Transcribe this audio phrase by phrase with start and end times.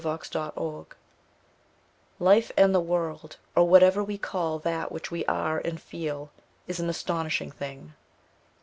[0.03, 0.93] 1840] ON LIFE
[2.17, 6.31] Life and the world, or whatever we call that which we are and feel,
[6.67, 7.93] is an astonishing thing.